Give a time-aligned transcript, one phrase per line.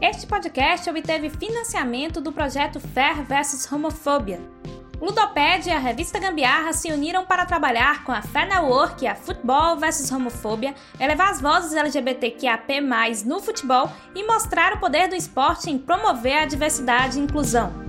[0.00, 4.40] Este podcast obteve financiamento do projeto Fair vs Homofobia.
[4.98, 9.14] Ludoped e a revista Gambiarra se uniram para trabalhar com a Fair Network e a
[9.14, 12.80] Futebol vs Homofobia, elevar as vozes LGBTQAP+,
[13.26, 17.87] no futebol e mostrar o poder do esporte em promover a diversidade e inclusão.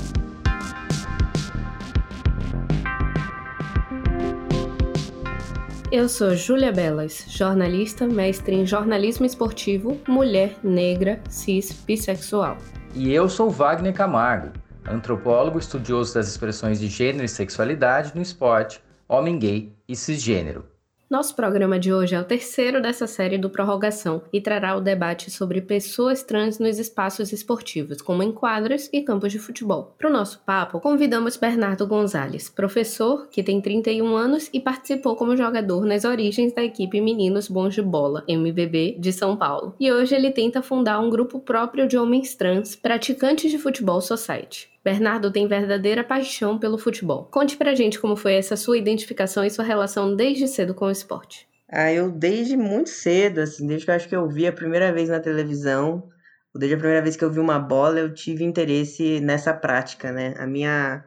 [5.91, 12.59] Eu sou Júlia Belas, jornalista, mestre em jornalismo esportivo, mulher, negra, cis, bissexual.
[12.93, 14.53] E eu sou Wagner Camargo,
[14.87, 20.63] antropólogo estudioso das expressões de gênero e sexualidade no esporte, homem gay e cisgênero.
[21.09, 25.31] Nosso programa de hoje é o terceiro dessa série do Prorrogação e trará o debate
[25.31, 29.95] sobre pessoas trans nos espaços esportivos, como em quadras e campos de futebol.
[29.97, 35.35] Para o nosso papo, convidamos Bernardo Gonzalez, professor que tem 31 anos e participou como
[35.35, 39.73] jogador nas origens da equipe Meninos Bons de Bola, MBB, de São Paulo.
[39.79, 44.69] E hoje ele tenta fundar um grupo próprio de homens trans praticantes de futebol society.
[44.83, 47.25] Bernardo tem verdadeira paixão pelo futebol.
[47.25, 50.91] Conte pra gente como foi essa sua identificação e sua relação desde cedo com o
[50.91, 51.47] esporte.
[51.71, 54.91] Ah, eu desde muito cedo, assim, desde que eu acho que eu vi a primeira
[54.91, 56.09] vez na televisão,
[56.55, 60.33] desde a primeira vez que eu vi uma bola, eu tive interesse nessa prática, né?
[60.37, 61.03] A minha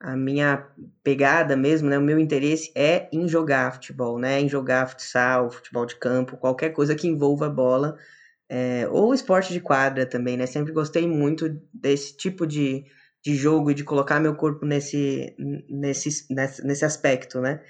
[0.00, 0.66] a minha
[1.04, 5.84] pegada mesmo, né, o meu interesse é em jogar futebol, né, em jogar futsal, futebol
[5.84, 7.98] de campo, qualquer coisa que envolva bola,
[8.48, 12.86] é, ou esporte de quadra também, né, sempre gostei muito desse tipo de,
[13.22, 15.34] de jogo e de colocar meu corpo nesse,
[15.68, 17.60] nesse, nesse, aspecto, né?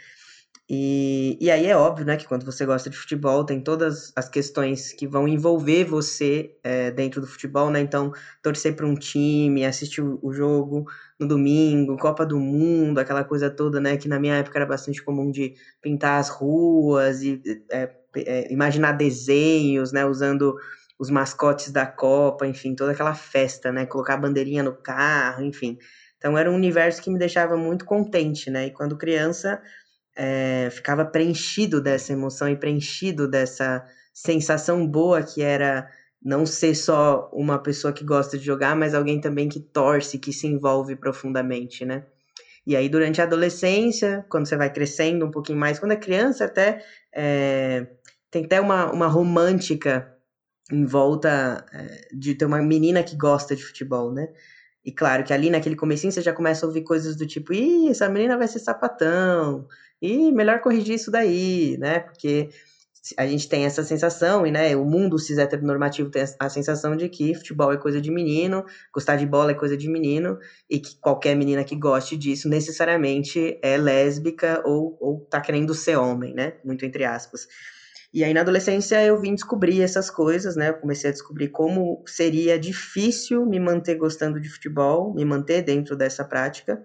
[0.73, 4.29] E, e aí é óbvio, né, que quando você gosta de futebol, tem todas as
[4.29, 7.81] questões que vão envolver você é, dentro do futebol, né?
[7.81, 10.85] Então, torcer para um time, assistir o, o, jogo
[11.19, 13.97] no domingo, Copa do Mundo, aquela coisa toda, né?
[13.97, 17.43] Que na minha época era bastante comum de pintar as ruas e
[17.73, 20.07] é, é, imaginar desenhos, né?
[20.07, 20.55] Usando
[21.01, 23.87] os mascotes da Copa, enfim, toda aquela festa, né?
[23.87, 25.79] Colocar a bandeirinha no carro, enfim.
[26.19, 28.67] Então era um universo que me deixava muito contente, né?
[28.67, 29.63] E quando criança
[30.15, 33.83] é, ficava preenchido dessa emoção e preenchido dessa
[34.13, 35.89] sensação boa que era
[36.23, 40.35] não ser só uma pessoa que gosta de jogar, mas alguém também que torce, que
[40.35, 42.05] se envolve profundamente, né?
[42.67, 46.45] E aí, durante a adolescência, quando você vai crescendo um pouquinho mais, quando é criança,
[46.45, 47.87] até é,
[48.31, 50.20] tem até uma, uma romântica
[50.71, 54.29] em volta é, de ter uma menina que gosta de futebol, né?
[54.85, 57.89] E claro que ali naquele comecinho você já começa a ouvir coisas do tipo, ih,
[57.91, 59.67] essa menina vai ser sapatão,
[60.01, 62.01] ih, melhor corrigir isso daí, né?
[62.01, 62.49] Porque
[63.17, 67.09] a gente tem essa sensação, e né, o mundo cis heteronormativo tem a sensação de
[67.09, 70.39] que futebol é coisa de menino, gostar de bola é coisa de menino,
[70.69, 75.97] e que qualquer menina que goste disso necessariamente é lésbica ou, ou tá querendo ser
[75.97, 76.55] homem, né?
[76.65, 77.47] Muito entre aspas.
[78.13, 80.71] E aí na adolescência eu vim descobrir essas coisas, né?
[80.71, 85.97] Eu comecei a descobrir como seria difícil me manter gostando de futebol, me manter dentro
[85.97, 86.83] dessa prática,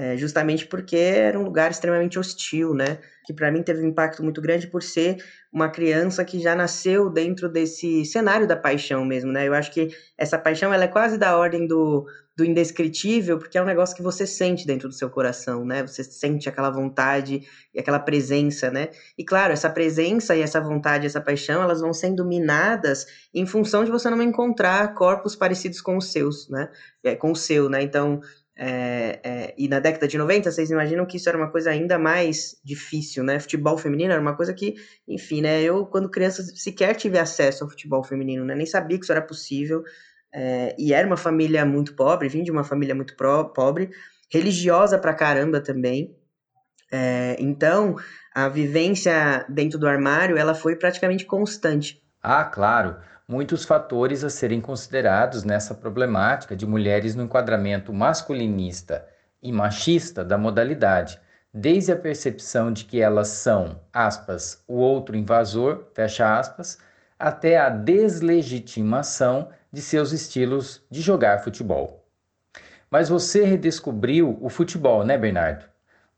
[0.00, 2.98] é, justamente porque era um lugar extremamente hostil, né?
[3.26, 5.16] Que para mim teve um impacto muito grande por ser
[5.52, 9.48] uma criança que já nasceu dentro desse cenário da paixão mesmo, né?
[9.48, 13.62] Eu acho que essa paixão ela é quase da ordem do, do indescritível, porque é
[13.62, 15.84] um negócio que você sente dentro do seu coração, né?
[15.84, 17.42] Você sente aquela vontade
[17.74, 18.90] e aquela presença, né?
[19.18, 23.04] E claro, essa presença e essa vontade, essa paixão, elas vão sendo minadas
[23.34, 26.70] em função de você não encontrar corpos parecidos com os seus, né?
[27.02, 27.82] É, com o seu, né?
[27.82, 28.20] Então,
[28.60, 31.96] é, é, e na década de 90, vocês imaginam que isso era uma coisa ainda
[31.96, 33.38] mais difícil, né?
[33.38, 34.74] Futebol feminino era uma coisa que,
[35.06, 35.62] enfim, né?
[35.62, 38.56] Eu, quando criança, sequer tive acesso ao futebol feminino, né?
[38.56, 39.84] Nem sabia que isso era possível.
[40.34, 43.90] É, e era uma família muito pobre, vim de uma família muito pro, pobre,
[44.28, 46.16] religiosa pra caramba também.
[46.90, 47.94] É, então,
[48.34, 52.02] a vivência dentro do armário, ela foi praticamente constante.
[52.20, 52.96] Ah, claro
[53.28, 59.06] muitos fatores a serem considerados nessa problemática de mulheres no enquadramento masculinista
[59.42, 61.20] e machista da modalidade,
[61.52, 66.78] desde a percepção de que elas são, aspas, o outro invasor, fecha aspas,
[67.18, 72.06] até a deslegitimação de seus estilos de jogar futebol.
[72.90, 75.66] Mas você redescobriu o futebol, né, Bernardo?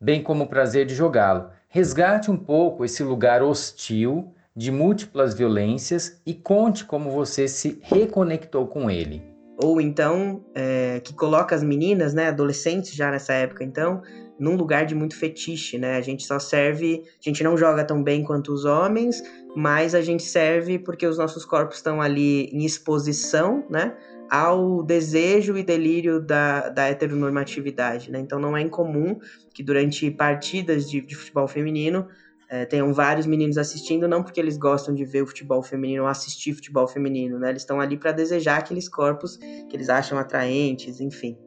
[0.01, 1.51] Bem como o prazer de jogá-lo.
[1.69, 8.67] Resgate um pouco esse lugar hostil de múltiplas violências e conte como você se reconectou
[8.67, 9.23] com ele.
[9.63, 14.03] Ou então, é, que coloca as meninas, né, adolescentes já nessa época, então,
[14.39, 15.97] num lugar de muito fetiche, né?
[15.97, 19.23] A gente só serve, a gente não joga tão bem quanto os homens,
[19.55, 23.95] mas a gente serve porque os nossos corpos estão ali em exposição, né?
[24.31, 28.19] Ao desejo e delírio da, da heteronormatividade, né?
[28.19, 29.19] Então não é incomum
[29.53, 32.09] que durante partidas de, de futebol feminino
[32.51, 36.09] é, tenham vários meninos assistindo, não porque eles gostam de ver o futebol feminino ou
[36.09, 37.51] assistir futebol feminino, né?
[37.51, 41.39] Eles estão ali para desejar aqueles corpos que eles acham atraentes, enfim.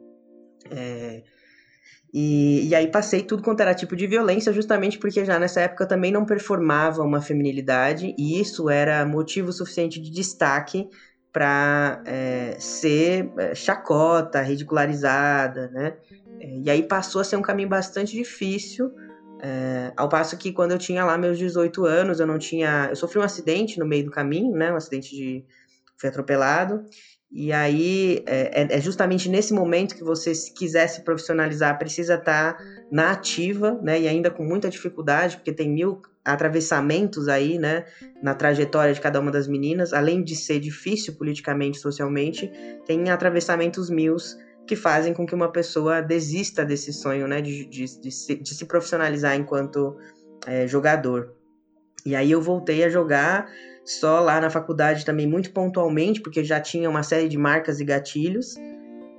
[0.70, 1.22] É,
[2.10, 5.84] e, e, aí passei tudo quanto era tipo de violência, justamente porque já nessa época
[5.84, 10.88] eu também não performava uma feminilidade, e isso era motivo suficiente de destaque
[11.30, 15.96] para é, ser é, chacota, ridicularizada, né?
[16.40, 18.90] É, e aí passou a ser um caminho bastante difícil,
[19.46, 22.86] é, ao passo que quando eu tinha lá meus 18 anos, eu não tinha.
[22.88, 24.72] Eu sofri um acidente no meio do caminho, né?
[24.72, 25.44] Um acidente de.
[25.98, 26.82] Fui atropelado.
[27.30, 32.14] E aí é, é, é justamente nesse momento que você, se quiser se profissionalizar, precisa
[32.14, 34.00] estar tá na ativa, né?
[34.00, 37.84] E ainda com muita dificuldade, porque tem mil atravessamentos aí, né?
[38.22, 39.92] Na trajetória de cada uma das meninas.
[39.92, 42.50] Além de ser difícil politicamente, socialmente,
[42.86, 44.16] tem atravessamentos mil
[44.66, 48.54] que fazem com que uma pessoa desista desse sonho, né, de, de, de, se, de
[48.54, 49.96] se, profissionalizar enquanto
[50.46, 51.34] é, jogador.
[52.04, 53.50] E aí eu voltei a jogar
[53.84, 57.84] só lá na faculdade também muito pontualmente, porque já tinha uma série de marcas e
[57.84, 58.54] gatilhos.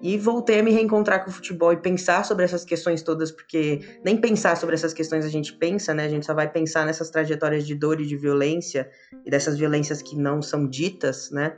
[0.01, 3.79] E voltei a me reencontrar com o futebol e pensar sobre essas questões todas, porque
[4.03, 6.05] nem pensar sobre essas questões a gente pensa, né?
[6.05, 8.89] A gente só vai pensar nessas trajetórias de dor e de violência,
[9.25, 11.55] e dessas violências que não são ditas, né?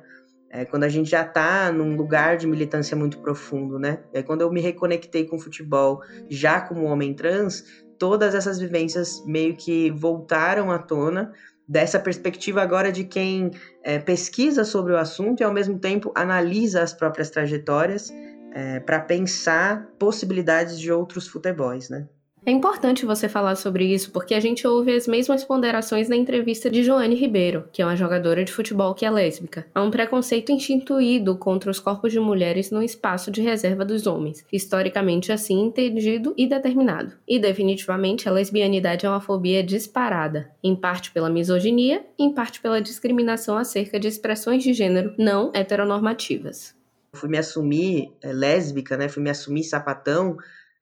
[0.49, 3.99] É, quando a gente já está num lugar de militância muito profundo, né?
[4.13, 7.63] É quando eu me reconectei com o futebol, já como homem trans,
[7.99, 11.33] todas essas vivências meio que voltaram à tona
[11.67, 13.51] dessa perspectiva agora de quem
[13.83, 18.09] é, pesquisa sobre o assunto e ao mesmo tempo analisa as próprias trajetórias
[18.53, 22.07] é, para pensar possibilidades de outros futebols, né?
[22.47, 26.69] É importante você falar sobre isso porque a gente ouve as mesmas ponderações na entrevista
[26.69, 29.65] de Joane Ribeiro, que é uma jogadora de futebol que é lésbica.
[29.75, 34.45] Há um preconceito instituído contra os corpos de mulheres no espaço de reserva dos homens,
[34.49, 37.15] historicamente assim entendido e determinado.
[37.27, 42.81] E definitivamente a lesbianidade é uma fobia disparada, em parte pela misoginia, em parte pela
[42.81, 46.73] discriminação acerca de expressões de gênero não heteronormativas.
[47.11, 49.09] Fui me assumir é, lésbica, né?
[49.09, 50.37] Fui me assumir sapatão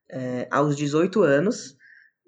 [0.10, 1.76] é, aos 18 anos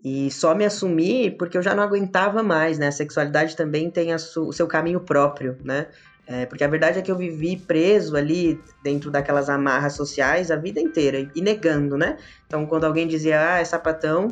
[0.03, 2.87] e só me assumi porque eu já não aguentava mais, né?
[2.87, 5.87] A sexualidade também tem o seu caminho próprio, né?
[6.29, 10.57] É, porque a verdade é que eu vivi preso ali dentro daquelas amarras sociais a
[10.57, 12.17] vida inteira e negando, né?
[12.45, 14.27] Então, quando alguém dizia, ah, é sapatão,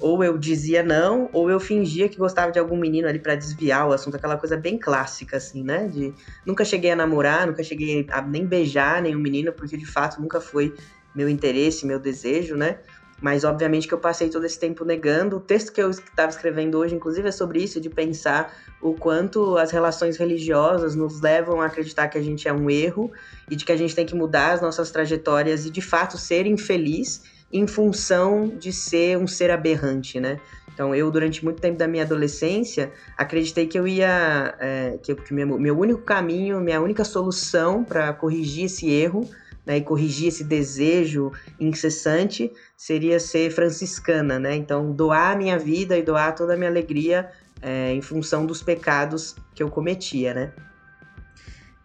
[0.00, 3.88] ou eu dizia não, ou eu fingia que gostava de algum menino ali para desviar
[3.88, 5.88] o assunto, aquela coisa bem clássica, assim, né?
[5.88, 6.14] De
[6.46, 10.40] nunca cheguei a namorar, nunca cheguei a nem beijar nenhum menino, porque de fato nunca
[10.40, 10.72] foi
[11.14, 12.78] meu interesse, meu desejo, né?
[13.20, 15.36] Mas obviamente que eu passei todo esse tempo negando.
[15.36, 19.58] O texto que eu estava escrevendo hoje, inclusive, é sobre isso, de pensar o quanto
[19.58, 23.12] as relações religiosas nos levam a acreditar que a gente é um erro
[23.50, 26.46] e de que a gente tem que mudar as nossas trajetórias e de fato ser
[26.46, 27.22] infeliz
[27.52, 30.40] em função de ser um ser aberrante, né?
[30.72, 34.54] Então, eu, durante muito tempo da minha adolescência, acreditei que eu ia.
[34.58, 39.28] É, que, que meu, meu único caminho, minha única solução para corrigir esse erro
[39.64, 44.56] né, e corrigir esse desejo incessante seria ser franciscana, né?
[44.56, 47.30] Então, doar a minha vida e doar toda a minha alegria
[47.62, 50.52] é, em função dos pecados que eu cometia, né?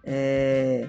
[0.04, 0.88] É...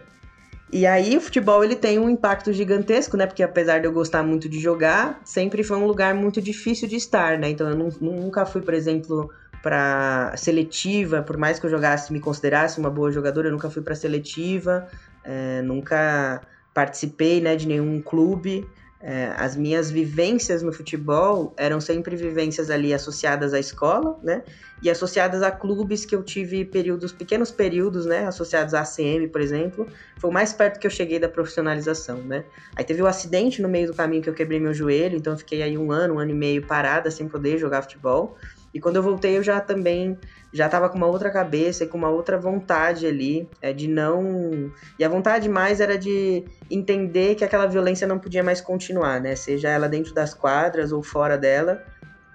[0.73, 3.27] E aí o futebol ele tem um impacto gigantesco, né?
[3.27, 6.97] Porque apesar de eu gostar muito de jogar, sempre foi um lugar muito difícil de
[6.97, 7.49] estar, né?
[7.51, 9.31] Então eu nunca fui, por exemplo,
[9.63, 13.81] para seletiva, por mais que eu jogasse, me considerasse uma boa jogadora, eu nunca fui
[13.81, 14.89] para seletiva,
[15.25, 16.41] é, nunca
[16.77, 18.69] participei né, de nenhum clube.
[19.01, 24.43] É, as minhas vivências no futebol eram sempre vivências ali associadas à escola, né?
[24.83, 28.27] E associadas a clubes que eu tive períodos, pequenos períodos, né?
[28.27, 29.87] Associados à ACM, por exemplo.
[30.19, 32.45] Foi o mais perto que eu cheguei da profissionalização, né?
[32.75, 35.39] Aí teve um acidente no meio do caminho que eu quebrei meu joelho, então eu
[35.39, 38.37] fiquei aí um ano, um ano e meio parada sem poder jogar futebol.
[38.77, 40.19] E quando eu voltei, eu já também
[40.53, 44.71] já estava com uma outra cabeça e com uma outra vontade ali, é, de não.
[44.99, 49.35] E a vontade mais era de entender que aquela violência não podia mais continuar, né?
[49.35, 51.83] Seja ela dentro das quadras ou fora dela,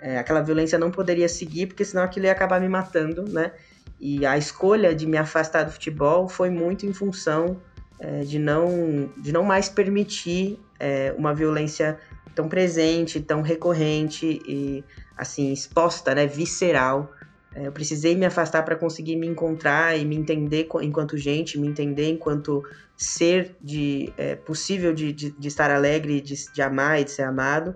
[0.01, 3.51] é, aquela violência não poderia seguir, porque senão aquilo ia acabar me matando, né?
[3.99, 7.61] E a escolha de me afastar do futebol foi muito em função
[7.99, 11.99] é, de, não, de não mais permitir é, uma violência
[12.33, 14.83] tão presente, tão recorrente e
[15.21, 17.13] assim exposta, né, visceral
[17.53, 21.67] é, eu precisei me afastar para conseguir me encontrar e me entender enquanto gente, me
[21.67, 22.63] entender enquanto
[22.95, 27.23] ser de é, possível de, de, de, estar alegre, de, de amar e de ser
[27.23, 27.75] amado.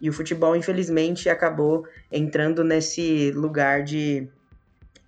[0.00, 4.28] E o futebol, infelizmente, acabou entrando nesse lugar de,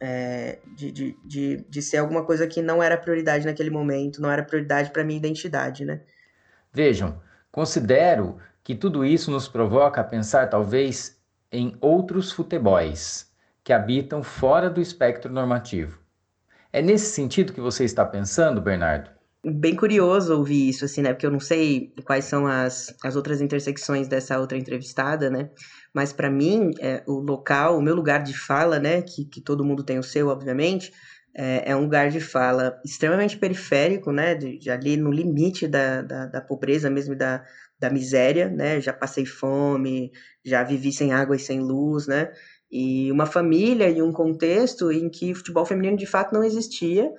[0.00, 4.30] é, de, de, de, de ser alguma coisa que não era prioridade naquele momento, não
[4.30, 6.00] era prioridade para minha identidade, né?
[6.72, 7.20] Vejam,
[7.52, 11.17] considero que tudo isso nos provoca a pensar talvez
[11.50, 13.26] em outros futebols
[13.64, 15.98] que habitam fora do espectro normativo.
[16.72, 19.10] É nesse sentido que você está pensando, Bernardo?
[19.44, 21.12] Bem curioso ouvir isso, assim, né?
[21.12, 25.48] Porque eu não sei quais são as, as outras intersecções dessa outra entrevistada, né?
[25.94, 29.00] Mas para mim, é, o local, o meu lugar de fala, né?
[29.00, 30.92] Que, que todo mundo tem o seu, obviamente,
[31.34, 34.34] é, é um lugar de fala extremamente periférico, né?
[34.34, 37.44] De, de ali no limite da, da, da pobreza mesmo da,
[37.78, 38.80] da miséria, né?
[38.80, 40.10] Já passei fome,
[40.44, 42.32] já vivi sem água e sem luz, né?
[42.70, 47.10] E uma família e um contexto em que futebol feminino de fato não existia,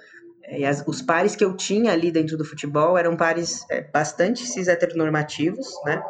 [0.51, 4.45] e as, os pares que eu tinha ali dentro do futebol eram pares é, bastante
[4.45, 6.01] cis heteronormativos, né?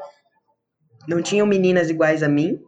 [1.07, 2.59] Não tinham meninas iguais a mim.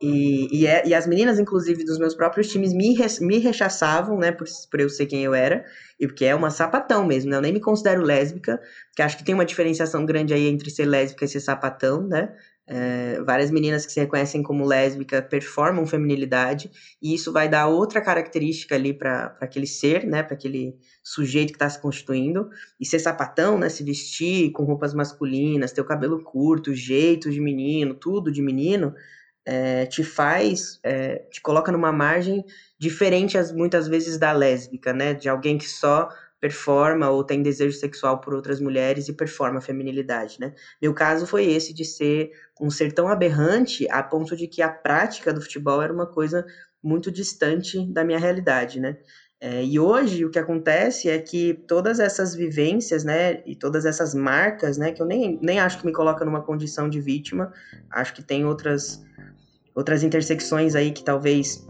[0.00, 4.30] E, e, é, e, as meninas, inclusive, dos meus próprios times me, me rechaçavam, né,
[4.30, 5.64] por, por eu ser quem eu era,
[5.98, 8.60] e porque é uma sapatão mesmo, né, eu nem me considero lésbica,
[8.94, 12.30] que acho que tem uma diferenciação grande aí entre ser lésbica e ser sapatão, né,
[12.68, 18.00] é, várias meninas que se reconhecem como lésbica performam feminilidade, e isso vai dar outra
[18.00, 22.50] característica ali para aquele ser, né, para aquele sujeito que está se constituindo.
[22.80, 27.40] E ser sapatão, né, se vestir com roupas masculinas, ter o cabelo curto, jeito de
[27.40, 28.92] menino, tudo de menino,
[29.46, 32.44] é, te faz, é, te coloca numa margem
[32.78, 36.08] diferente, as, muitas vezes, da lésbica, né, de alguém que só
[36.40, 40.54] performa ou tem desejo sexual por outras mulheres e performa a feminilidade, né?
[40.82, 44.68] Meu caso foi esse de ser um ser tão aberrante a ponto de que a
[44.68, 46.44] prática do futebol era uma coisa
[46.82, 48.98] muito distante da minha realidade, né?
[49.38, 54.14] É, e hoje o que acontece é que todas essas vivências, né, e todas essas
[54.14, 57.52] marcas, né, que eu nem, nem acho que me coloca numa condição de vítima,
[57.90, 59.04] acho que tem outras,
[59.76, 61.68] outras intersecções aí que talvez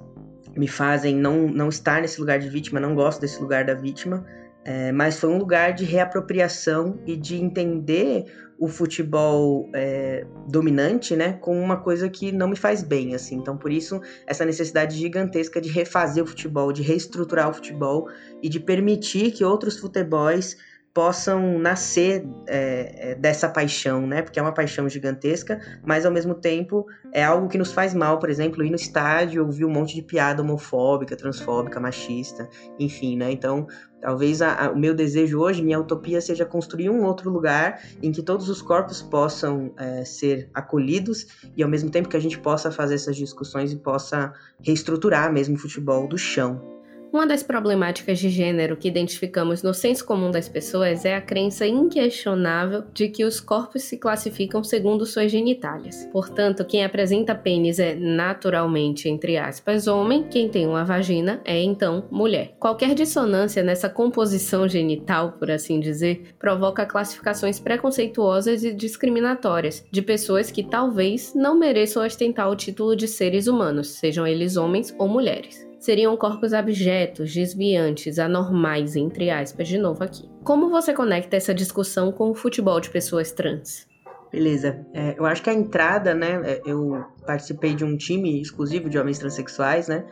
[0.56, 4.25] me fazem não, não estar nesse lugar de vítima, não gosto desse lugar da vítima,
[4.64, 8.25] é, mas foi um lugar de reapropriação e de entender
[8.58, 13.36] o futebol é, dominante, né, como uma coisa que não me faz bem, assim.
[13.36, 18.08] Então, por isso, essa necessidade gigantesca de refazer o futebol, de reestruturar o futebol
[18.42, 20.56] e de permitir que outros futebols
[20.96, 24.22] possam nascer é, é, dessa paixão, né?
[24.22, 28.18] Porque é uma paixão gigantesca, mas ao mesmo tempo é algo que nos faz mal,
[28.18, 32.48] por exemplo, ir no estádio ouvir um monte de piada homofóbica, transfóbica, machista,
[32.78, 33.30] enfim, né?
[33.30, 33.66] Então,
[34.00, 38.10] talvez a, a, o meu desejo hoje, minha utopia seja construir um outro lugar em
[38.10, 42.38] que todos os corpos possam é, ser acolhidos e ao mesmo tempo que a gente
[42.38, 46.75] possa fazer essas discussões e possa reestruturar mesmo o futebol do chão.
[47.12, 51.66] Uma das problemáticas de gênero que identificamos no senso comum das pessoas é a crença
[51.66, 56.06] inquestionável de que os corpos se classificam segundo suas genitálias.
[56.12, 62.04] Portanto, quem apresenta pênis é naturalmente, entre aspas, homem, quem tem uma vagina é então
[62.10, 62.54] mulher.
[62.58, 70.50] Qualquer dissonância nessa composição genital, por assim dizer, provoca classificações preconceituosas e discriminatórias de pessoas
[70.50, 75.65] que talvez não mereçam ostentar o título de seres humanos, sejam eles homens ou mulheres
[75.86, 80.28] seriam corpos abjetos, desviantes, anormais, entre aspas, de novo aqui.
[80.42, 83.86] Como você conecta essa discussão com o futebol de pessoas trans?
[84.32, 84.84] Beleza.
[84.92, 86.40] É, eu acho que a entrada, né?
[86.44, 90.04] É, eu participei de um time exclusivo de homens transexuais, né?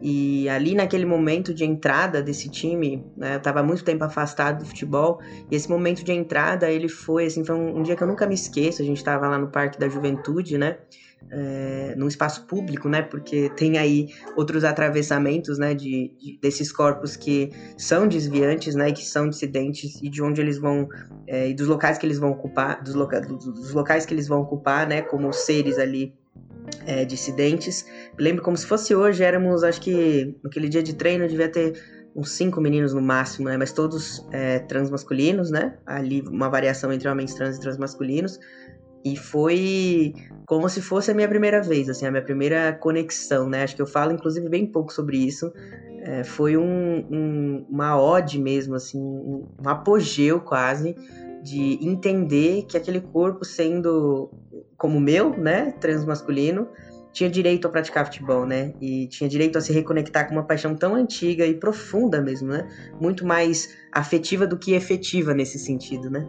[0.00, 4.66] E ali naquele momento de entrada desse time, né, eu tava muito tempo afastado do
[4.66, 5.18] futebol,
[5.50, 8.24] e esse momento de entrada, ele foi assim, foi um, um dia que eu nunca
[8.24, 10.78] me esqueço, a gente tava lá no Parque da Juventude, né?
[11.30, 13.02] É, num espaço público, né?
[13.02, 15.74] Porque tem aí outros atravessamentos, né?
[15.74, 18.88] De, de, desses corpos que são desviantes, né?
[18.88, 20.88] E que são dissidentes e de onde eles vão
[21.26, 24.40] é, e dos locais que eles vão ocupar, dos, loca, dos, locais que eles vão
[24.40, 25.02] ocupar, né?
[25.02, 26.14] Como seres ali
[26.86, 27.86] é, dissidentes.
[28.18, 31.74] Lembro como se fosse hoje, éramos, acho que naquele dia de treino devia ter
[32.14, 33.56] uns cinco meninos no máximo, né?
[33.56, 35.76] Mas todos é, transmasculinos, né?
[35.86, 38.40] Ali uma variação entre homens trans e transmasculinos.
[39.04, 40.14] E foi
[40.46, 43.62] como se fosse a minha primeira vez, assim, a minha primeira conexão, né?
[43.62, 45.52] Acho que eu falo, inclusive, bem pouco sobre isso.
[46.02, 50.96] É, foi um, um, uma ode mesmo, assim, um, apogeu quase
[51.42, 54.30] de entender que aquele corpo sendo
[54.76, 56.68] como o meu, né, transmasculino,
[57.12, 58.72] tinha direito a praticar futebol, né?
[58.80, 62.68] E tinha direito a se reconectar com uma paixão tão antiga e profunda mesmo, né?
[63.00, 66.26] Muito mais afetiva do que efetiva nesse sentido, né?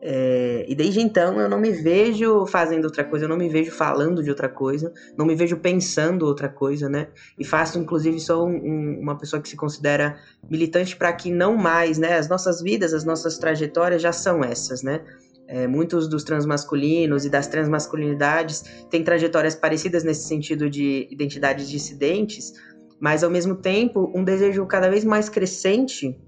[0.00, 3.72] É, e desde então eu não me vejo fazendo outra coisa, eu não me vejo
[3.72, 7.08] falando de outra coisa, não me vejo pensando outra coisa, né?
[7.38, 11.56] E faço, inclusive, sou um, um, uma pessoa que se considera militante para que não
[11.56, 12.16] mais, né?
[12.16, 15.02] As nossas vidas, as nossas trajetórias já são essas, né?
[15.48, 22.52] É, muitos dos transmasculinos e das transmasculinidades têm trajetórias parecidas nesse sentido de identidades dissidentes,
[23.00, 26.18] mas ao mesmo tempo um desejo cada vez mais crescente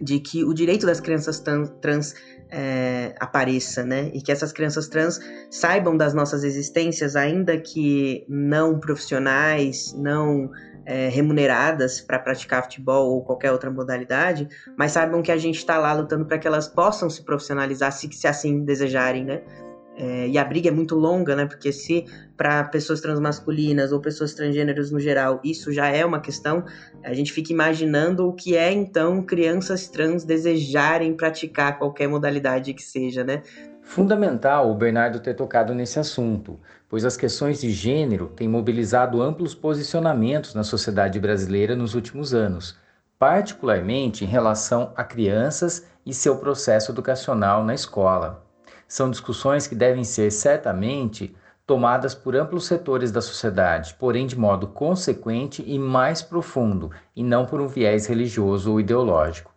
[0.00, 1.42] de que o direito das crianças
[1.80, 2.14] trans
[2.50, 4.10] é, apareça, né?
[4.14, 10.50] E que essas crianças trans saibam das nossas existências, ainda que não profissionais, não
[10.86, 15.76] é, remuneradas para praticar futebol ou qualquer outra modalidade, mas saibam que a gente está
[15.76, 19.42] lá lutando para que elas possam se profissionalizar, se, se assim desejarem, né?
[20.00, 21.44] É, e a briga é muito longa, né?
[21.44, 26.64] Porque se para pessoas transmasculinas ou pessoas transgêneros no geral isso já é uma questão,
[27.02, 32.82] a gente fica imaginando o que é então crianças trans desejarem praticar qualquer modalidade que
[32.82, 33.42] seja, né?
[33.82, 39.52] Fundamental o Bernardo ter tocado nesse assunto, pois as questões de gênero têm mobilizado amplos
[39.52, 42.76] posicionamentos na sociedade brasileira nos últimos anos,
[43.18, 48.47] particularmente em relação a crianças e seu processo educacional na escola.
[48.88, 54.66] São discussões que devem ser certamente tomadas por amplos setores da sociedade, porém de modo
[54.66, 59.52] consequente e mais profundo, e não por um viés religioso ou ideológico.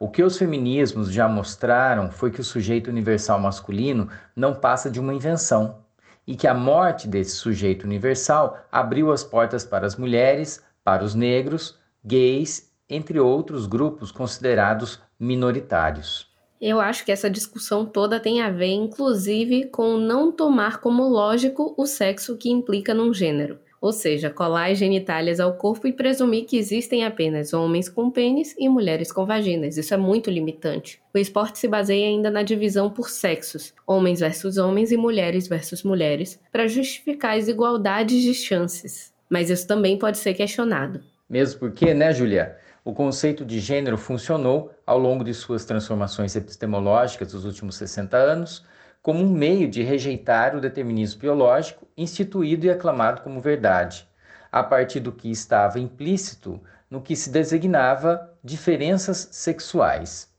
[0.00, 4.98] O que os feminismos já mostraram foi que o sujeito universal masculino não passa de
[4.98, 5.78] uma invenção,
[6.26, 11.14] e que a morte desse sujeito universal abriu as portas para as mulheres, para os
[11.14, 16.27] negros, gays, entre outros grupos considerados minoritários.
[16.60, 21.72] Eu acho que essa discussão toda tem a ver, inclusive, com não tomar como lógico
[21.76, 23.58] o sexo que implica num gênero.
[23.80, 28.56] Ou seja, colar as genitálias ao corpo e presumir que existem apenas homens com pênis
[28.58, 29.76] e mulheres com vaginas.
[29.76, 31.00] Isso é muito limitante.
[31.14, 35.84] O esporte se baseia ainda na divisão por sexos, homens versus homens e mulheres versus
[35.84, 39.12] mulheres, para justificar as igualdades de chances.
[39.30, 41.00] Mas isso também pode ser questionado.
[41.30, 42.56] Mesmo porque, né, Julia?
[42.88, 48.64] O conceito de gênero funcionou ao longo de suas transformações epistemológicas dos últimos 60 anos
[49.02, 54.08] como um meio de rejeitar o determinismo biológico instituído e aclamado como verdade,
[54.50, 60.32] a partir do que estava implícito no que se designava diferenças sexuais.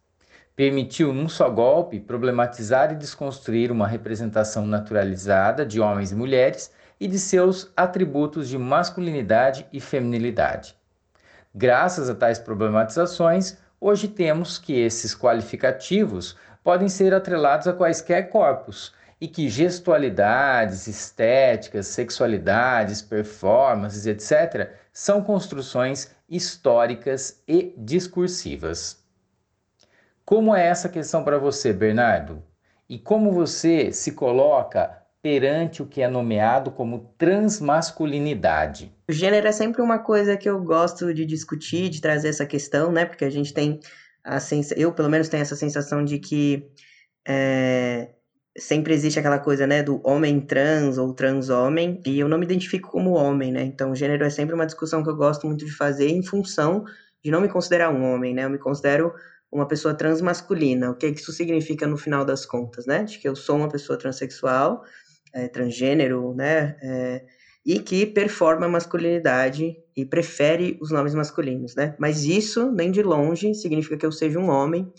[0.56, 7.08] Permitiu, num só golpe, problematizar e desconstruir uma representação naturalizada de homens e mulheres e
[7.08, 10.79] de seus atributos de masculinidade e feminilidade.
[11.54, 18.94] Graças a tais problematizações, hoje temos que esses qualificativos podem ser atrelados a quaisquer corpos
[19.20, 29.04] e que gestualidades, estéticas, sexualidades, performances, etc., são construções históricas e discursivas.
[30.24, 32.44] Como é essa questão para você, Bernardo?
[32.88, 38.94] E como você se coloca perante o que é nomeado como transmasculinidade.
[39.10, 42.92] O gênero é sempre uma coisa que eu gosto de discutir, de trazer essa questão,
[42.92, 43.06] né?
[43.06, 43.80] Porque a gente tem
[44.24, 44.72] a sens...
[44.78, 46.66] eu pelo menos tenho essa sensação de que
[47.28, 48.10] é...
[48.58, 52.46] sempre existe aquela coisa, né, do homem trans ou trans homem, e eu não me
[52.46, 53.64] identifico como homem, né?
[53.64, 56.86] Então, o gênero é sempre uma discussão que eu gosto muito de fazer em função
[57.22, 58.46] de não me considerar um homem, né?
[58.46, 59.14] Eu me considero
[59.52, 60.92] uma pessoa transmasculina.
[60.92, 63.04] O que isso significa no final das contas, né?
[63.04, 64.84] De que eu sou uma pessoa transexual
[65.34, 66.76] é, transgênero, né?
[66.82, 67.26] É,
[67.66, 71.96] e que performa a masculinidade e prefere os nomes masculinos, né?
[72.00, 74.92] Mas isso, nem de longe, significa que eu seja um homem.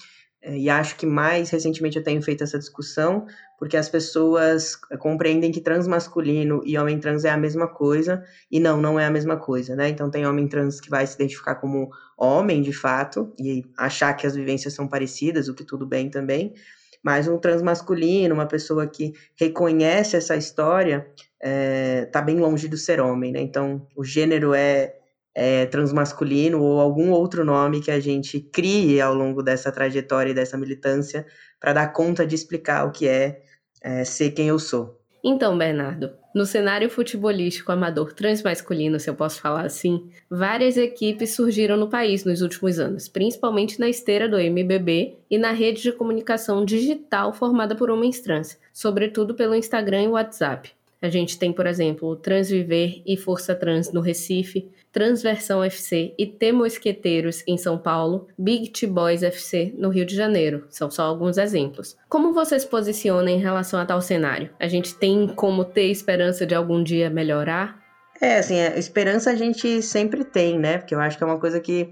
[0.42, 3.26] É, e acho que mais recentemente eu tenho feito essa discussão
[3.60, 8.80] porque as pessoas compreendem que transmasculino e homem trans é a mesma coisa, e não,
[8.80, 9.90] não é a mesma coisa, né?
[9.90, 14.26] Então tem homem trans que vai se identificar como homem de fato e achar que
[14.26, 16.54] as vivências são parecidas, o que tudo bem também,
[17.02, 21.06] mas um transmasculino, uma pessoa que reconhece essa história,
[21.40, 23.40] está é, bem longe do ser homem, né?
[23.40, 24.94] Então, o gênero é,
[25.34, 30.34] é transmasculino ou algum outro nome que a gente crie ao longo dessa trajetória e
[30.34, 31.26] dessa militância
[31.58, 33.42] para dar conta de explicar o que é,
[33.82, 34.99] é ser quem eu sou.
[35.22, 41.76] Então, Bernardo, no cenário futebolístico amador transmasculino, se eu posso falar assim, várias equipes surgiram
[41.76, 46.64] no país nos últimos anos, principalmente na esteira do MBB e na rede de comunicação
[46.64, 50.70] digital formada por homens trans, sobretudo pelo Instagram e WhatsApp.
[51.02, 56.26] A gente tem, por exemplo, o Transviver e Força Trans no Recife, Transversão FC e
[56.26, 60.66] T Mosqueteiros em São Paulo, Big T Boys FC no Rio de Janeiro.
[60.68, 61.96] São só alguns exemplos.
[62.08, 64.50] Como você se posiciona em relação a tal cenário?
[64.58, 67.80] A gente tem como ter esperança de algum dia melhorar?
[68.20, 70.78] É, assim, a esperança a gente sempre tem, né?
[70.78, 71.90] Porque eu acho que é uma coisa que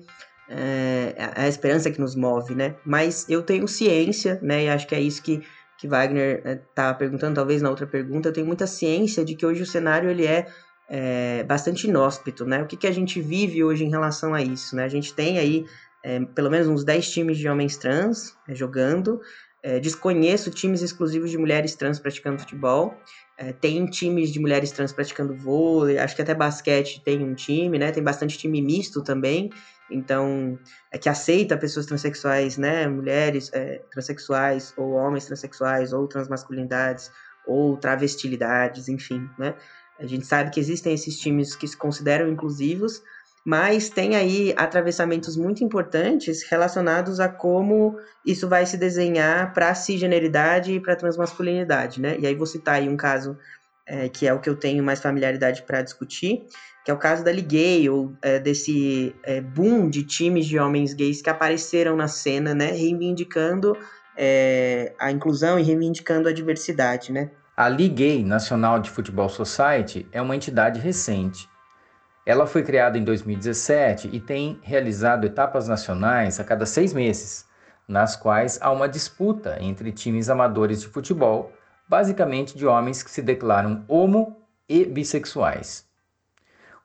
[0.49, 2.75] é, é a esperança que nos move, né?
[2.85, 4.65] Mas eu tenho ciência, né?
[4.65, 5.43] E acho que é isso que
[5.79, 9.47] que Wagner estava eh, perguntando, talvez na outra pergunta, eu tenho muita ciência de que
[9.47, 10.49] hoje o cenário ele é,
[10.89, 12.63] é bastante inóspito, né?
[12.63, 14.85] O que, que a gente vive hoje em relação a isso, né?
[14.85, 15.67] A gente tem aí
[16.03, 19.21] é, pelo menos uns 10 times de homens trans é, jogando,
[19.83, 22.95] desconheço times exclusivos de mulheres trans praticando futebol,
[23.37, 27.79] É, tem times de mulheres trans praticando vôlei, acho que até basquete tem um time,
[27.79, 27.93] né?
[27.93, 29.51] Tem bastante time misto também.
[29.91, 30.59] Então,
[30.91, 32.89] é que aceita pessoas transexuais, né?
[32.89, 37.11] Mulheres é, transexuais, ou homens transexuais, ou transmasculinidades,
[37.47, 39.55] ou travestilidades, enfim, né?
[39.99, 43.03] A gente sabe que existem esses times que se consideram inclusivos,
[43.45, 49.75] mas tem aí atravessamentos muito importantes relacionados a como isso vai se desenhar para a
[49.75, 52.17] cisgeneridade e para a transmasculinidade, né?
[52.19, 53.39] E aí vou citar aí um caso
[53.87, 56.45] é, que é o que eu tenho mais familiaridade para discutir,
[56.85, 60.93] que é o caso da Ligay, ou é, desse é, boom de times de homens
[60.93, 62.71] gays que apareceram na cena, né?
[62.71, 63.75] Reivindicando
[64.17, 67.31] é, a inclusão e reivindicando a diversidade, né?
[67.59, 71.49] A Ligue Nacional de Futebol Society é uma entidade recente
[72.29, 77.47] ela foi criada em 2017 e tem realizado etapas nacionais a cada seis meses,
[77.89, 81.51] nas quais há uma disputa entre times amadores de futebol,
[81.89, 84.37] basicamente de homens que se declaram homo
[84.69, 85.87] e bissexuais.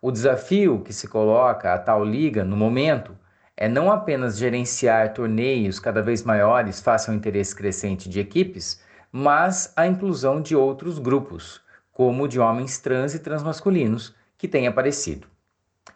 [0.02, 3.14] O desafio que se coloca a tal liga no momento
[3.58, 8.82] é não apenas gerenciar torneios cada vez maiores face ao interesse crescente de equipes,
[9.16, 15.28] mas a inclusão de outros grupos, como de homens trans e transmasculinos, que têm aparecido.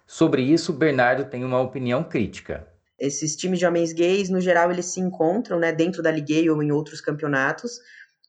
[0.05, 2.67] Sobre isso, Bernardo tem uma opinião crítica.
[2.99, 6.61] Esses times de homens gays, no geral, eles se encontram né, dentro da Ligue ou
[6.61, 7.79] em outros campeonatos,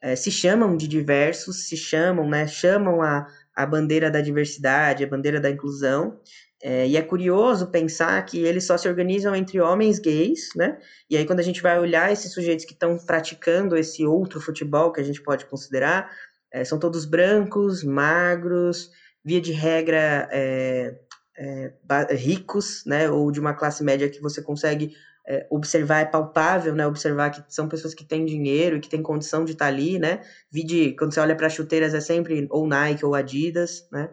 [0.01, 5.09] é, se chamam de diversos, se chamam, né, chamam a, a bandeira da diversidade, a
[5.09, 6.19] bandeira da inclusão,
[6.61, 10.77] é, e é curioso pensar que eles só se organizam entre homens gays, né?
[11.09, 14.93] E aí, quando a gente vai olhar esses sujeitos que estão praticando esse outro futebol
[14.93, 16.11] que a gente pode considerar,
[16.53, 18.91] é, são todos brancos, magros,
[19.25, 20.97] via de regra, é,
[21.37, 24.93] é, ricos, né, ou de uma classe média que você consegue
[25.29, 29.03] é, observar, é palpável, né, observar que são pessoas que têm dinheiro e que têm
[29.03, 30.23] condição de estar ali, né,
[30.99, 34.11] quando você olha para chuteiras é sempre ou Nike ou Adidas, né,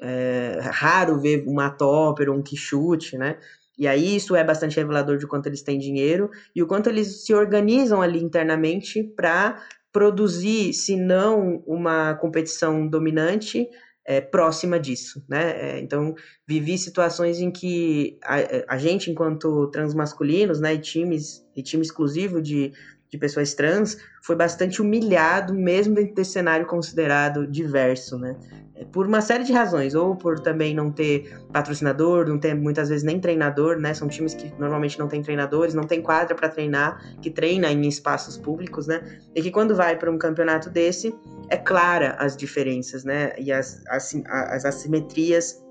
[0.00, 3.38] é raro ver uma Topper ou um Quixute, né,
[3.78, 7.24] e aí isso é bastante revelador de quanto eles têm dinheiro e o quanto eles
[7.24, 13.68] se organizam ali internamente para produzir, se não uma competição dominante,
[14.08, 15.50] é, próxima disso, né?
[15.76, 16.14] É, então,
[16.46, 22.40] vivi situações em que a, a, gente, enquanto transmasculinos, né, e times, e time exclusivo
[22.40, 22.72] de,
[23.10, 28.36] de pessoas trans, foi bastante humilhado, mesmo dentro desse cenário considerado diverso, né?
[28.74, 32.88] É, por uma série de razões, ou por também não ter patrocinador, não ter muitas
[32.90, 33.94] vezes nem treinador, né?
[33.94, 37.88] São times que normalmente não têm treinadores, não tem quadra para treinar, que treina em
[37.88, 39.00] espaços públicos, né?
[39.34, 41.14] E que quando vai para um campeonato desse,
[41.48, 43.32] é clara as diferenças, né?
[43.38, 45.62] E as, as, as assimetrias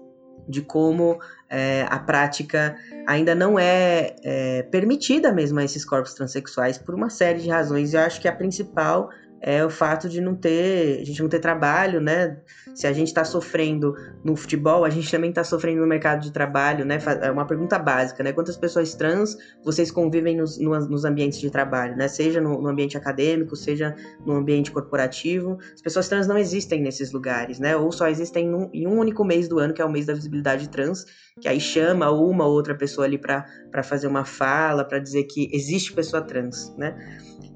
[0.47, 1.19] de como
[1.49, 2.75] é, a prática
[3.07, 7.93] ainda não é, é, permitida mesmo a esses corpos transexuais por uma série de razões.
[7.93, 9.09] Eu acho que a principal
[9.41, 12.37] é o fato de não ter, a gente não ter trabalho, né?
[12.73, 16.31] Se a gente está sofrendo no futebol, a gente também está sofrendo no mercado de
[16.31, 16.99] trabalho, né?
[17.21, 18.33] É uma pergunta básica, né?
[18.33, 22.07] Quantas pessoas trans vocês convivem nos, nos ambientes de trabalho, né?
[22.07, 25.57] Seja no, no, ambiente acadêmico, seja no ambiente corporativo.
[25.73, 27.75] As pessoas trans não existem nesses lugares, né?
[27.75, 30.13] Ou só existem num, em um único mês do ano, que é o mês da
[30.13, 31.05] visibilidade trans,
[31.39, 35.49] que aí chama uma ou outra pessoa ali para fazer uma fala, para dizer que
[35.53, 36.95] existe pessoa trans, né?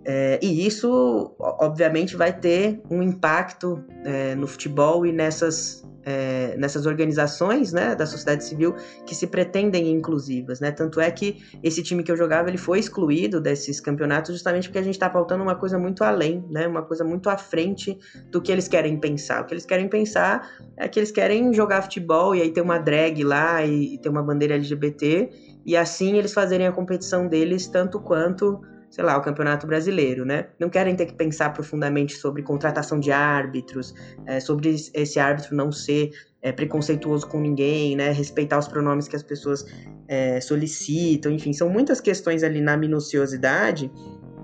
[0.04, 6.88] É, e isso, obviamente, vai ter um impacto é, no futebol e nessas, é, nessas
[6.88, 10.60] organizações né, da sociedade civil que se pretendem inclusivas.
[10.60, 10.72] Né?
[10.72, 14.80] Tanto é que esse time que eu jogava ele foi excluído desses campeonatos justamente porque
[14.80, 16.68] a gente está faltando uma coisa muito além, né?
[16.68, 17.98] uma coisa muito à frente
[18.32, 19.42] do que eles querem pensar.
[19.42, 22.80] O que eles querem pensar é que eles querem jogar futebol e aí ter uma
[22.80, 25.30] drag lá e, e ter uma bandeira LGBT
[25.66, 30.48] e assim eles fazerem a competição deles tanto quanto sei lá, o Campeonato Brasileiro, né?
[30.60, 35.72] Não querem ter que pensar profundamente sobre contratação de árbitros, é, sobre esse árbitro não
[35.72, 38.12] ser é, preconceituoso com ninguém, né?
[38.12, 39.66] Respeitar os pronomes que as pessoas
[40.10, 43.90] é, solicitam, enfim, são muitas questões ali na minuciosidade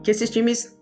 [0.01, 0.76] que esses times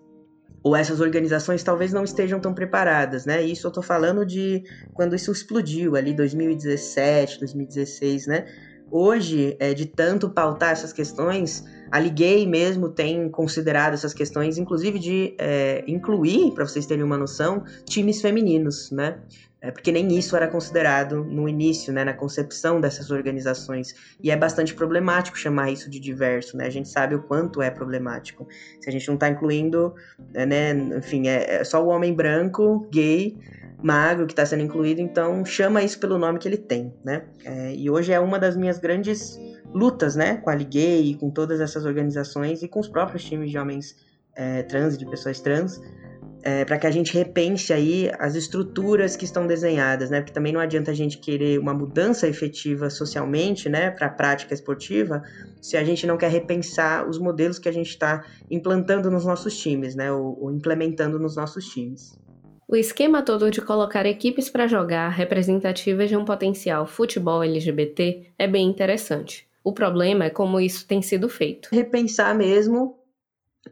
[0.65, 3.39] ou essas organizações talvez não estejam tão preparadas, né?
[3.43, 4.63] Isso eu tô falando de
[4.95, 8.47] quando isso explodiu ali 2017, 2016, né?
[8.89, 14.97] Hoje, é, de tanto pautar essas questões, a Liguei mesmo tem considerado essas questões, inclusive
[14.97, 19.19] de é, incluir, para vocês terem uma noção, times femininos, né?
[19.65, 23.95] É, porque nem isso era considerado no início, né, na concepção dessas organizações.
[24.21, 26.67] E é bastante problemático chamar isso de diverso, né?
[26.67, 28.47] A gente sabe o quanto é problemático.
[28.80, 29.95] Se a gente não está incluindo,
[30.36, 33.36] é, né, enfim, é, é só o homem branco, gay,
[33.82, 37.23] magro que está sendo incluído, então chama isso pelo nome que ele tem, né?
[37.43, 39.39] É, e hoje é uma das minhas grandes
[39.73, 43.58] lutas, né, com a Liguei, com todas essas organizações e com os próprios times de
[43.58, 43.95] homens
[44.36, 45.82] é, trans e de pessoas trans,
[46.45, 50.21] é, para que a gente repense aí as estruturas que estão desenhadas, né?
[50.21, 54.53] Porque também não adianta a gente querer uma mudança efetiva socialmente, né, para a prática
[54.53, 55.23] esportiva,
[55.60, 59.58] se a gente não quer repensar os modelos que a gente está implantando nos nossos
[59.58, 62.15] times, né, ou, ou implementando nos nossos times.
[62.67, 68.47] O esquema todo de colocar equipes para jogar representativas de um potencial futebol LGBT é
[68.47, 69.47] bem interessante.
[69.63, 71.69] O problema é como isso tem sido feito.
[71.71, 72.99] Repensar mesmo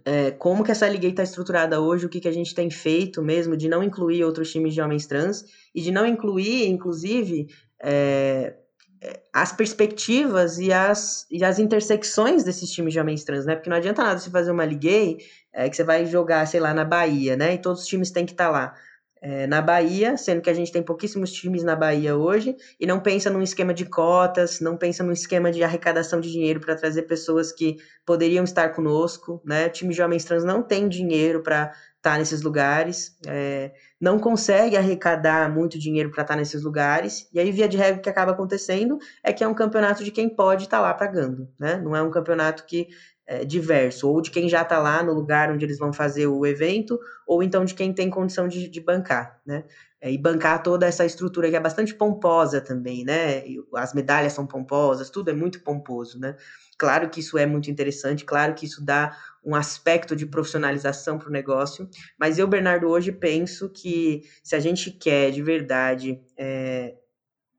[0.06, 3.22] é, como que essa liga está estruturada hoje, o que, que a gente tem feito
[3.22, 7.48] mesmo de não incluir outros times de homens trans e de não incluir, inclusive,
[7.82, 8.56] é,
[9.02, 13.56] é, as perspectivas e as, e as intersecções desses times de homens trans, né?
[13.56, 15.18] Porque não adianta nada você fazer uma liga
[15.54, 17.54] é, que você vai jogar, sei lá, na Bahia, né?
[17.54, 18.76] E todos os times têm que estar tá lá
[19.26, 23.00] é, na Bahia, sendo que a gente tem pouquíssimos times na Bahia hoje, e não
[23.00, 27.04] pensa num esquema de cotas, não pensa num esquema de arrecadação de dinheiro para trazer
[27.04, 29.68] pessoas que poderiam estar conosco, né?
[29.68, 34.20] O time de homens trans não tem dinheiro para estar tá nesses lugares, é, não
[34.20, 38.04] consegue arrecadar muito dinheiro para estar tá nesses lugares, e aí, via de regra, o
[38.04, 41.48] que acaba acontecendo é que é um campeonato de quem pode estar tá lá pagando,
[41.58, 41.78] né?
[41.78, 42.90] Não é um campeonato que
[43.26, 46.46] é, diverso, ou de quem já está lá no lugar onde eles vão fazer o
[46.46, 49.64] evento, ou então de quem tem condição de, de bancar, né?
[50.02, 53.44] É, e bancar toda essa estrutura que é bastante pomposa também, né?
[53.76, 56.36] As medalhas são pomposas, tudo é muito pomposo, né?
[56.78, 61.30] Claro que isso é muito interessante, claro que isso dá um aspecto de profissionalização para
[61.30, 61.88] o negócio,
[62.20, 66.96] mas eu, Bernardo, hoje penso que se a gente quer de verdade é,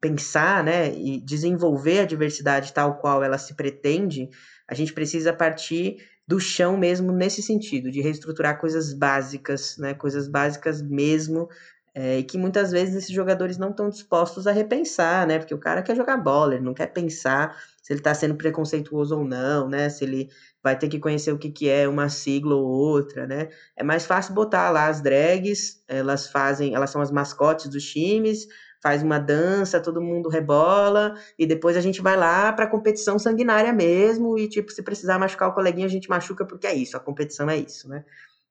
[0.04, 4.28] pensar, né, e desenvolver a diversidade tal qual ela se pretende,
[4.68, 9.92] a gente precisa partir do chão mesmo nesse sentido, de reestruturar coisas básicas, né?
[9.94, 11.48] Coisas básicas mesmo,
[11.94, 15.38] é, e que muitas vezes esses jogadores não estão dispostos a repensar, né?
[15.38, 19.16] Porque o cara quer jogar bola, ele não quer pensar se ele está sendo preconceituoso
[19.16, 19.88] ou não, né?
[19.88, 20.28] Se ele
[20.62, 23.48] vai ter que conhecer o que, que é uma sigla ou outra, né?
[23.76, 28.48] É mais fácil botar lá as drags, elas fazem, elas são as mascotes dos times,
[28.84, 33.72] faz uma dança, todo mundo rebola, e depois a gente vai lá para competição sanguinária
[33.72, 37.00] mesmo, e tipo, se precisar machucar o coleguinha, a gente machuca porque é isso, a
[37.00, 38.04] competição é isso, né?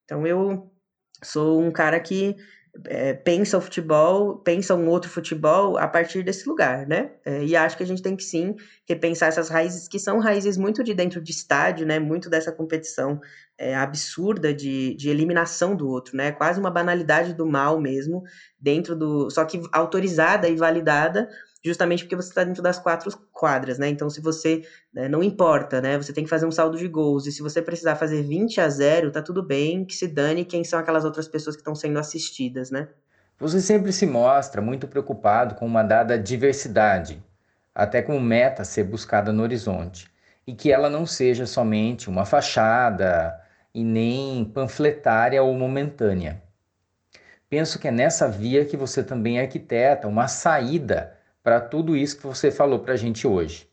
[0.04, 0.72] Então eu
[1.24, 2.36] sou um cara que
[2.86, 7.12] é, pensa o futebol, pensa um outro futebol a partir desse lugar, né?
[7.24, 8.56] É, e acho que a gente tem que sim
[8.88, 12.00] repensar essas raízes que são raízes muito de dentro de estádio, né?
[12.00, 13.22] Muito dessa competição
[13.58, 16.32] é, absurda de, de eliminação do outro, né?
[16.32, 18.24] Quase uma banalidade do mal mesmo,
[18.60, 19.30] dentro do.
[19.30, 21.30] Só que autorizada e validada
[21.64, 23.88] justamente porque você está dentro das quatro quadras, né?
[23.88, 25.98] Então, se você né, não importa, né?
[25.98, 28.70] Você tem que fazer um saldo de gols, e se você precisar fazer 20 a
[28.70, 31.98] 0, tá tudo bem, que se dane quem são aquelas outras pessoas que estão sendo
[31.98, 32.90] assistidas, né?
[33.40, 37.24] Você sempre se mostra muito preocupado com uma dada diversidade,
[37.74, 40.12] até como meta ser buscada no horizonte,
[40.46, 43.40] e que ela não seja somente uma fachada
[43.74, 46.42] e nem panfletária ou momentânea.
[47.50, 52.26] Penso que é nessa via que você também arquiteta uma saída para tudo isso que
[52.26, 53.68] você falou para a gente hoje.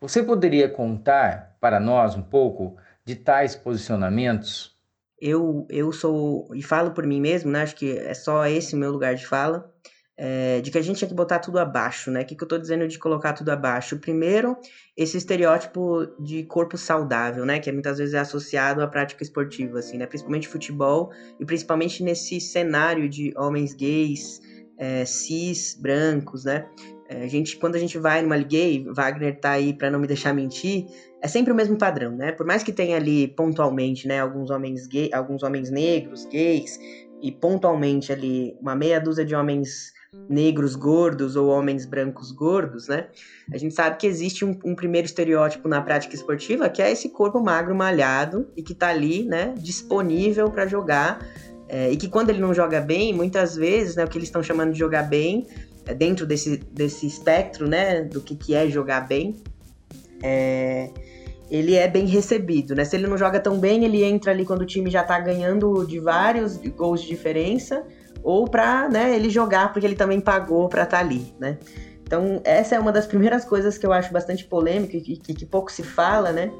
[0.00, 4.76] Você poderia contar para nós um pouco de tais posicionamentos?
[5.20, 7.62] Eu, eu sou, e falo por mim mesmo, né?
[7.62, 9.72] Acho que é só esse o meu lugar de fala
[10.16, 12.22] é, de que a gente tinha que botar tudo abaixo, né?
[12.22, 13.98] O que, que eu tô dizendo de colocar tudo abaixo?
[13.98, 14.56] Primeiro,
[14.96, 17.58] esse estereótipo de corpo saudável, né?
[17.58, 20.06] Que muitas vezes é associado à prática esportiva, assim, né?
[20.06, 24.40] Principalmente futebol e principalmente nesse cenário de homens gays,
[24.78, 26.68] é, cis, brancos, né?
[27.12, 30.06] É, a gente, quando a gente vai numa gay, Wagner tá aí para não me
[30.06, 30.86] deixar mentir,
[31.20, 32.32] é sempre o mesmo padrão, né?
[32.32, 36.78] Por mais que tenha ali pontualmente, né, alguns homens gay, alguns homens negros, gays,
[37.20, 39.92] e pontualmente ali uma meia dúzia de homens
[40.28, 43.08] negros gordos ou homens brancos gordos, né?
[43.52, 47.10] A gente sabe que existe um, um, primeiro estereótipo na prática esportiva que é esse
[47.10, 51.26] corpo magro malhado e que tá ali, né, disponível para jogar.
[51.68, 54.42] É, e que quando ele não joga bem, muitas vezes, né, o que eles estão
[54.42, 55.46] chamando de jogar bem,
[55.96, 59.36] dentro desse, desse espectro, né, do que, que é jogar bem,
[60.22, 60.90] é,
[61.50, 62.84] ele é bem recebido, né?
[62.84, 65.84] Se ele não joga tão bem, ele entra ali quando o time já tá ganhando
[65.86, 67.84] de vários gols de diferença,
[68.22, 71.58] ou para né, ele jogar porque ele também pagou para estar tá ali, né?
[72.02, 75.46] Então, essa é uma das primeiras coisas que eu acho bastante polêmica e que, que,
[75.46, 76.50] pouco se fala, né?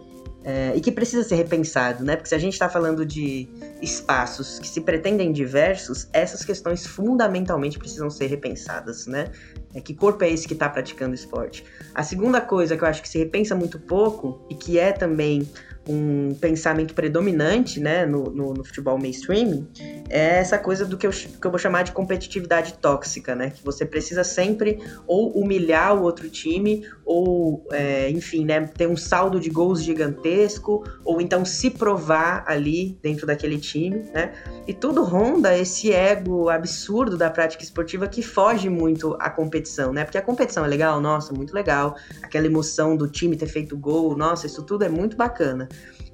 [0.44, 2.16] É, e que precisa ser repensado, né?
[2.16, 3.48] Porque se a gente está falando de
[3.80, 9.30] espaços que se pretendem diversos, essas questões fundamentalmente precisam ser repensadas, né?
[9.72, 11.64] É que corpo é esse que está praticando esporte?
[11.94, 15.48] A segunda coisa que eu acho que se repensa muito pouco e que é também
[15.88, 19.66] um pensamento predominante né, no, no, no, futebol mainstream
[20.08, 23.50] é essa coisa do que eu, que eu vou chamar de competitividade tóxica, né?
[23.50, 28.96] Que você precisa sempre ou humilhar o outro time, ou, é, enfim, né, ter um
[28.96, 34.32] saldo de gols gigantesco, ou então se provar ali dentro daquele time, né?
[34.66, 40.04] E tudo ronda esse ego absurdo da prática esportiva que foge muito à competição, né?
[40.04, 41.96] Porque a competição é legal, nossa, muito legal.
[42.22, 45.68] Aquela emoção do time ter feito gol, nossa, isso tudo é muito bacana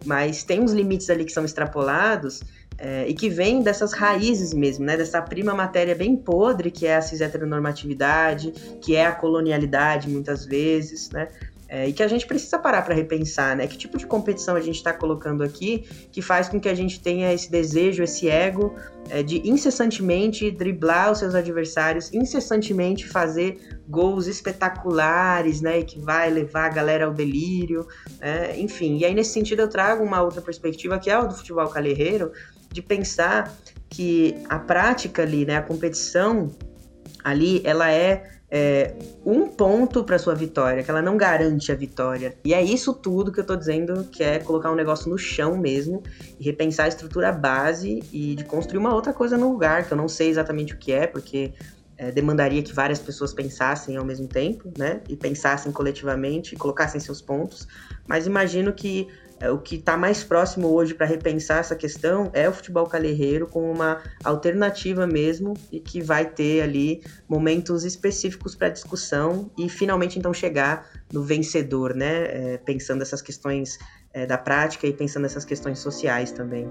[0.05, 2.43] mas tem uns limites ali que são extrapolados
[2.79, 4.97] é, e que vêm dessas raízes mesmo, né?
[4.97, 10.45] Dessa prima matéria bem podre que é a cis heteronormatividade, que é a colonialidade muitas
[10.45, 11.29] vezes, né?
[11.69, 13.67] É, e que a gente precisa parar para repensar, né?
[13.67, 16.99] Que tipo de competição a gente está colocando aqui que faz com que a gente
[16.99, 18.75] tenha esse desejo, esse ego
[19.11, 25.83] é, de incessantemente driblar os seus adversários, incessantemente fazer gols espetaculares, né?
[25.83, 27.87] Que vai levar a galera ao delírio,
[28.19, 28.59] né?
[28.59, 28.97] enfim.
[28.97, 32.33] E aí, nesse sentido, eu trago uma outra perspectiva que é o do futebol calherreiro,
[32.73, 33.55] de pensar
[33.91, 35.59] que a prática ali, né?
[35.59, 36.51] A competição
[37.23, 42.35] ali, ela é é, um ponto para sua vitória, que ela não garante a vitória.
[42.45, 45.57] E é isso tudo que eu tô dizendo, que é colocar um negócio no chão
[45.57, 46.03] mesmo
[46.41, 49.99] e repensar a estrutura base e de construir uma outra coisa no lugar, que eu
[49.99, 51.53] não sei exatamente o que é, porque
[51.99, 55.01] é, demandaria que várias pessoas pensassem ao mesmo tempo, né?
[55.09, 57.67] E pensassem coletivamente, colocassem seus pontos.
[58.07, 59.09] Mas imagino que
[59.53, 63.71] o que está mais próximo hoje para repensar essa questão é o futebol calherreiro como
[63.71, 70.35] uma alternativa mesmo e que vai ter ali momentos específicos para discussão e finalmente então
[70.35, 72.55] chegar no vencedor, né?
[72.55, 73.79] É, pensando essas questões
[74.13, 76.69] é, da prática e pensando essas questões sociais também.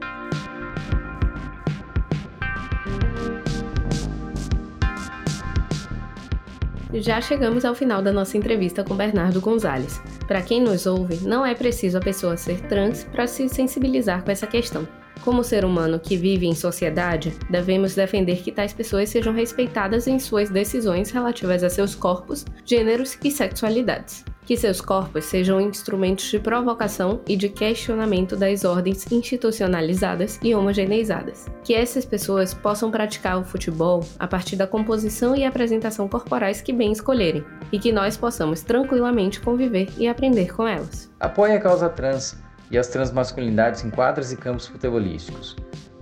[7.00, 10.02] Já chegamos ao final da nossa entrevista com Bernardo Gonzalez.
[10.28, 14.32] Para quem nos ouve, não é preciso a pessoa ser trans para se sensibilizar com
[14.32, 14.88] essa questão.
[15.24, 20.20] Como ser humano que vive em sociedade, devemos defender que tais pessoas sejam respeitadas em
[20.20, 26.40] suas decisões relativas a seus corpos, gêneros e sexualidades que seus corpos sejam instrumentos de
[26.40, 31.48] provocação e de questionamento das ordens institucionalizadas e homogeneizadas.
[31.66, 36.72] Que essas pessoas possam praticar o futebol a partir da composição e apresentação corporais que
[36.72, 41.12] bem escolherem, e que nós possamos tranquilamente conviver e aprender com elas.
[41.20, 45.56] Apoie a causa trans e as transmasculinidades em quadras e campos futebolísticos.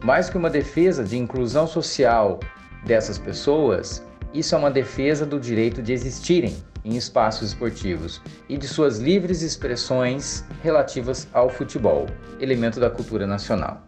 [0.04, 2.39] Mais que uma defesa de inclusão social
[2.86, 8.67] dessas pessoas, isso é uma defesa do direito de existirem em espaços esportivos e de
[8.67, 12.06] suas livres expressões relativas ao futebol,
[12.39, 13.82] elemento da cultura nacional.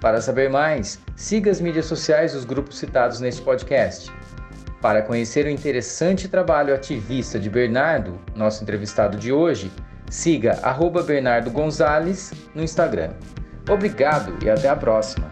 [0.00, 4.10] Para saber mais, siga as mídias sociais dos grupos citados neste podcast.
[4.80, 9.70] Para conhecer o interessante trabalho ativista de Bernardo, nosso entrevistado de hoje,
[10.14, 10.60] siga
[11.02, 13.10] Bernardo Gonzalez no Instagram.
[13.68, 15.28] Obrigado e até a próxima!